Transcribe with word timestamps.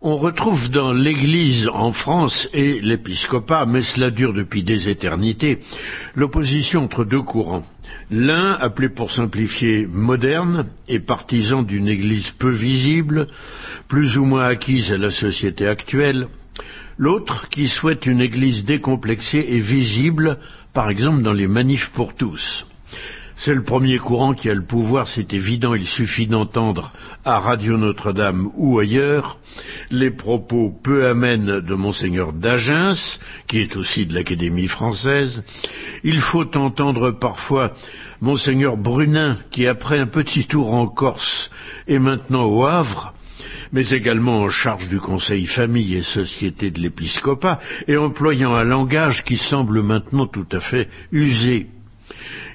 On 0.00 0.16
retrouve 0.16 0.70
dans 0.70 0.92
l'Église 0.92 1.68
en 1.72 1.90
France 1.90 2.48
et 2.52 2.80
l'épiscopat, 2.80 3.66
mais 3.66 3.82
cela 3.82 4.12
dure 4.12 4.32
depuis 4.32 4.62
des 4.62 4.88
éternités, 4.88 5.58
l'opposition 6.14 6.84
entre 6.84 7.04
deux 7.04 7.22
courants. 7.22 7.66
L'un, 8.08 8.52
appelé 8.52 8.90
pour 8.90 9.10
simplifier 9.10 9.88
moderne, 9.88 10.68
est 10.86 11.00
partisan 11.00 11.64
d'une 11.64 11.88
Église 11.88 12.30
peu 12.38 12.50
visible, 12.50 13.26
plus 13.88 14.16
ou 14.16 14.24
moins 14.24 14.46
acquise 14.46 14.92
à 14.92 14.98
la 14.98 15.10
société 15.10 15.66
actuelle. 15.66 16.28
L'autre, 16.96 17.48
qui 17.48 17.66
souhaite 17.66 18.06
une 18.06 18.20
Église 18.20 18.64
décomplexée 18.64 19.46
et 19.48 19.58
visible, 19.58 20.38
par 20.74 20.90
exemple 20.90 21.22
dans 21.22 21.32
les 21.32 21.48
manifs 21.48 21.90
pour 21.92 22.14
tous. 22.14 22.67
C'est 23.40 23.54
le 23.54 23.62
premier 23.62 23.98
courant 23.98 24.34
qui 24.34 24.50
a 24.50 24.54
le 24.54 24.64
pouvoir, 24.64 25.06
c'est 25.06 25.32
évident, 25.32 25.72
il 25.72 25.86
suffit 25.86 26.26
d'entendre 26.26 26.92
à 27.24 27.38
Radio 27.38 27.76
Notre-Dame 27.78 28.50
ou 28.56 28.80
ailleurs 28.80 29.38
les 29.92 30.10
propos 30.10 30.72
peu 30.82 31.06
amènes 31.06 31.60
de 31.60 31.74
monseigneur 31.76 32.32
d'Agens, 32.32 33.20
qui 33.46 33.60
est 33.60 33.76
aussi 33.76 34.06
de 34.06 34.14
l'Académie 34.14 34.66
française. 34.66 35.44
Il 36.02 36.18
faut 36.18 36.56
entendre 36.56 37.12
parfois 37.12 37.74
monseigneur 38.20 38.76
Brunin, 38.76 39.38
qui 39.52 39.68
après 39.68 40.00
un 40.00 40.08
petit 40.08 40.46
tour 40.46 40.74
en 40.74 40.88
Corse 40.88 41.52
est 41.86 42.00
maintenant 42.00 42.46
au 42.46 42.64
Havre, 42.64 43.14
mais 43.70 43.88
également 43.90 44.40
en 44.40 44.48
charge 44.48 44.88
du 44.88 44.98
Conseil 44.98 45.46
Famille 45.46 45.94
et 45.94 46.02
Société 46.02 46.72
de 46.72 46.80
l'Épiscopat, 46.80 47.60
et 47.86 47.96
employant 47.96 48.56
un 48.56 48.64
langage 48.64 49.22
qui 49.22 49.36
semble 49.36 49.80
maintenant 49.80 50.26
tout 50.26 50.48
à 50.50 50.58
fait 50.58 50.88
usé 51.12 51.68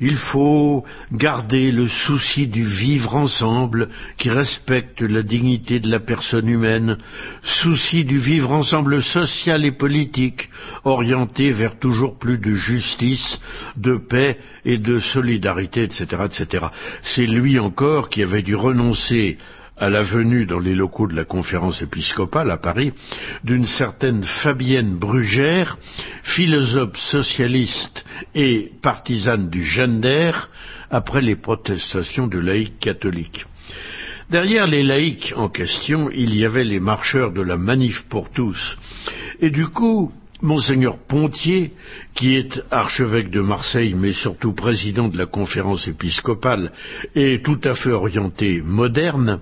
il 0.00 0.16
faut 0.16 0.84
garder 1.12 1.70
le 1.72 1.86
souci 1.86 2.46
du 2.46 2.64
vivre 2.64 3.14
ensemble 3.14 3.88
qui 4.16 4.30
respecte 4.30 5.02
la 5.02 5.22
dignité 5.22 5.78
de 5.78 5.90
la 5.90 6.00
personne 6.00 6.48
humaine, 6.48 6.96
souci 7.42 8.04
du 8.04 8.18
vivre 8.18 8.52
ensemble 8.52 9.02
social 9.02 9.64
et 9.64 9.72
politique, 9.72 10.48
orienté 10.84 11.50
vers 11.50 11.78
toujours 11.78 12.18
plus 12.18 12.38
de 12.38 12.54
justice, 12.54 13.40
de 13.76 13.96
paix 13.96 14.38
et 14.64 14.78
de 14.78 14.98
solidarité, 14.98 15.82
etc., 15.82 16.06
etc. 16.24 16.66
C'est 17.02 17.26
lui 17.26 17.58
encore 17.58 18.08
qui 18.08 18.22
avait 18.22 18.42
dû 18.42 18.54
renoncer 18.54 19.38
à 19.80 19.88
la 19.88 20.02
venue 20.02 20.44
dans 20.44 20.58
les 20.58 20.74
locaux 20.74 21.08
de 21.08 21.16
la 21.16 21.24
conférence 21.24 21.80
épiscopale 21.80 22.50
à 22.50 22.58
Paris 22.58 22.92
d'une 23.42 23.64
certaine 23.64 24.22
Fabienne 24.22 24.96
Brugère, 24.96 25.78
philosophe 26.22 26.98
socialiste 26.98 28.04
et 28.34 28.70
partisane 28.82 29.48
du 29.48 29.64
gender, 29.64 30.32
après 30.90 31.22
les 31.22 31.36
protestations 31.36 32.26
de 32.26 32.38
laïcs 32.38 32.78
catholiques. 32.78 33.46
Derrière 34.28 34.66
les 34.66 34.82
laïcs 34.82 35.32
en 35.36 35.48
question, 35.48 36.10
il 36.12 36.36
y 36.36 36.44
avait 36.44 36.64
les 36.64 36.78
marcheurs 36.78 37.32
de 37.32 37.40
la 37.40 37.56
manif 37.56 38.02
pour 38.08 38.30
tous. 38.30 38.78
Et 39.40 39.50
du 39.50 39.66
coup, 39.66 40.12
Monseigneur 40.42 40.98
Pontier, 40.98 41.72
qui 42.14 42.36
est 42.36 42.62
archevêque 42.70 43.30
de 43.30 43.40
Marseille, 43.40 43.94
mais 43.96 44.12
surtout 44.12 44.52
président 44.52 45.08
de 45.08 45.18
la 45.18 45.26
conférence 45.26 45.86
épiscopale 45.88 46.72
et 47.14 47.42
tout 47.42 47.60
à 47.64 47.74
fait 47.74 47.92
orienté 47.92 48.62
moderne, 48.62 49.40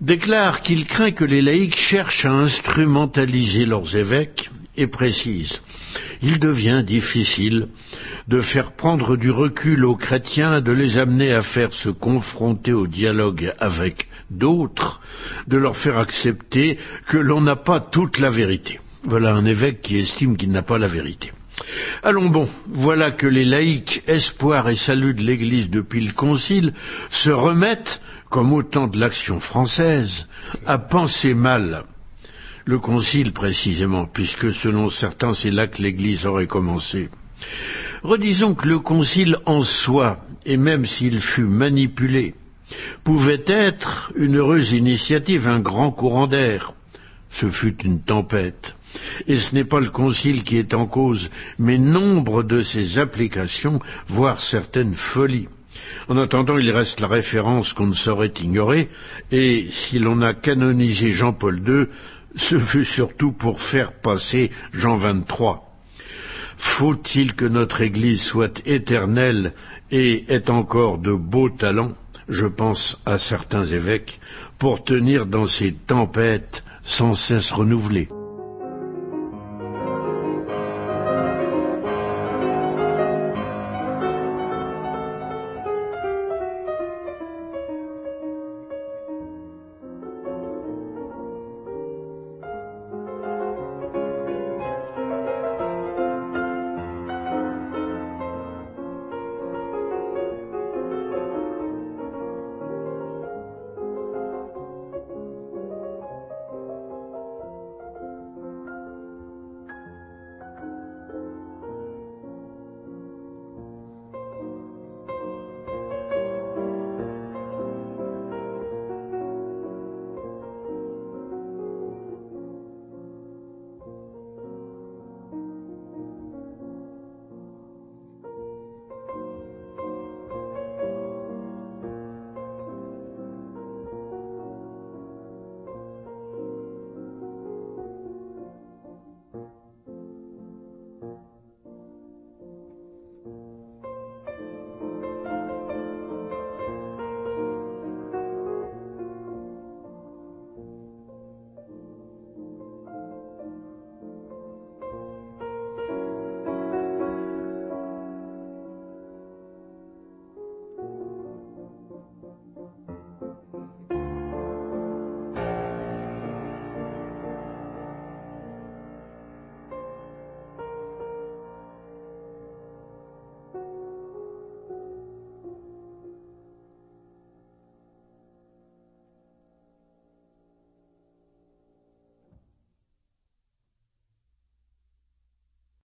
déclare 0.00 0.62
qu'il 0.62 0.86
craint 0.86 1.12
que 1.12 1.24
les 1.24 1.42
laïcs 1.42 1.76
cherchent 1.76 2.24
à 2.24 2.32
instrumentaliser 2.32 3.66
leurs 3.66 3.96
évêques 3.96 4.50
et 4.76 4.86
précise 4.86 5.60
il 6.22 6.38
devient 6.38 6.82
difficile 6.84 7.68
de 8.28 8.40
faire 8.40 8.72
prendre 8.72 9.16
du 9.16 9.30
recul 9.30 9.84
aux 9.84 9.96
chrétiens, 9.96 10.60
de 10.60 10.72
les 10.72 10.98
amener 10.98 11.32
à 11.32 11.42
faire 11.42 11.72
se 11.72 11.88
confronter 11.88 12.72
au 12.72 12.86
dialogue 12.86 13.52
avec 13.58 14.08
d'autres, 14.30 15.00
de 15.46 15.56
leur 15.56 15.76
faire 15.76 15.98
accepter 15.98 16.78
que 17.06 17.18
l'on 17.18 17.40
n'a 17.40 17.56
pas 17.56 17.80
toute 17.80 18.18
la 18.18 18.30
vérité. 18.30 18.80
Voilà 19.06 19.34
un 19.34 19.44
évêque 19.44 19.82
qui 19.82 19.98
estime 19.98 20.36
qu'il 20.36 20.50
n'a 20.50 20.62
pas 20.62 20.78
la 20.78 20.88
vérité. 20.88 21.30
Allons 22.02 22.28
bon, 22.28 22.48
voilà 22.66 23.12
que 23.12 23.28
les 23.28 23.44
laïcs, 23.44 24.02
espoir 24.08 24.68
et 24.68 24.76
salut 24.76 25.14
de 25.14 25.22
l'Église 25.22 25.70
depuis 25.70 26.04
le 26.04 26.12
Concile, 26.12 26.74
se 27.10 27.30
remettent, 27.30 28.00
comme 28.30 28.52
au 28.52 28.64
temps 28.64 28.88
de 28.88 28.98
l'action 28.98 29.38
française, 29.38 30.26
à 30.66 30.78
penser 30.78 31.34
mal. 31.34 31.84
Le 32.64 32.80
Concile 32.80 33.32
précisément, 33.32 34.06
puisque 34.06 34.52
selon 34.52 34.90
certains 34.90 35.34
c'est 35.34 35.52
là 35.52 35.68
que 35.68 35.80
l'Église 35.80 36.26
aurait 36.26 36.48
commencé. 36.48 37.08
Redisons 38.02 38.56
que 38.56 38.66
le 38.66 38.80
Concile 38.80 39.36
en 39.46 39.62
soi, 39.62 40.18
et 40.44 40.56
même 40.56 40.84
s'il 40.84 41.20
fut 41.20 41.46
manipulé, 41.46 42.34
pouvait 43.04 43.44
être 43.46 44.10
une 44.16 44.36
heureuse 44.36 44.72
initiative, 44.72 45.46
un 45.46 45.60
grand 45.60 45.92
courant 45.92 46.26
d'air. 46.26 46.72
Ce 47.30 47.48
fut 47.50 47.76
une 47.84 48.02
tempête. 48.02 48.74
Et 49.26 49.38
ce 49.38 49.54
n'est 49.54 49.64
pas 49.64 49.80
le 49.80 49.90
Concile 49.90 50.44
qui 50.44 50.56
est 50.58 50.74
en 50.74 50.86
cause, 50.86 51.30
mais 51.58 51.78
nombre 51.78 52.42
de 52.42 52.62
ses 52.62 52.98
applications, 52.98 53.80
voire 54.08 54.40
certaines 54.40 54.94
folies. 54.94 55.48
En 56.08 56.16
attendant, 56.18 56.58
il 56.58 56.70
reste 56.70 57.00
la 57.00 57.08
référence 57.08 57.72
qu'on 57.72 57.88
ne 57.88 57.94
saurait 57.94 58.32
ignorer, 58.40 58.88
et 59.30 59.68
si 59.70 59.98
l'on 59.98 60.22
a 60.22 60.34
canonisé 60.34 61.12
Jean-Paul 61.12 61.62
II, 61.66 61.86
ce 62.36 62.58
fut 62.58 62.84
surtout 62.84 63.32
pour 63.32 63.60
faire 63.60 63.92
passer 64.00 64.50
Jean 64.72 64.98
XXIII. 64.98 65.60
Faut-il 66.56 67.34
que 67.34 67.44
notre 67.44 67.82
Église 67.82 68.22
soit 68.22 68.62
éternelle 68.66 69.52
et 69.90 70.24
ait 70.28 70.50
encore 70.50 70.98
de 70.98 71.12
beaux 71.12 71.50
talents, 71.50 71.92
je 72.28 72.46
pense 72.46 72.98
à 73.04 73.18
certains 73.18 73.64
évêques, 73.64 74.18
pour 74.58 74.84
tenir 74.84 75.26
dans 75.26 75.46
ces 75.46 75.72
tempêtes 75.72 76.62
sans 76.82 77.14
cesse 77.14 77.50
renouvelées? 77.50 78.08